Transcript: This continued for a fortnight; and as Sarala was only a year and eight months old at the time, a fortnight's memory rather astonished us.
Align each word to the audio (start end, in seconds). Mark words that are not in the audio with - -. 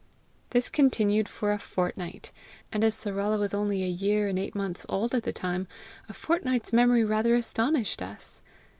This 0.49 0.67
continued 0.67 1.29
for 1.29 1.51
a 1.51 1.59
fortnight; 1.59 2.31
and 2.71 2.83
as 2.83 2.95
Sarala 2.95 3.37
was 3.37 3.53
only 3.53 3.83
a 3.83 3.87
year 3.87 4.27
and 4.27 4.39
eight 4.39 4.55
months 4.55 4.83
old 4.89 5.13
at 5.13 5.21
the 5.21 5.31
time, 5.31 5.67
a 6.09 6.13
fortnight's 6.13 6.73
memory 6.73 7.03
rather 7.05 7.35
astonished 7.35 8.01
us. 8.01 8.41